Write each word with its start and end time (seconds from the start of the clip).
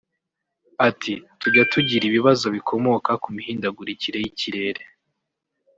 Ati 0.87 1.13
“Tujya 1.39 1.63
tugira 1.73 2.03
ibibazo 2.07 2.45
bikomoka 2.55 3.11
ku 3.23 3.27
mihindagurikire 3.35 4.17
y’ikirere[ 4.23 4.83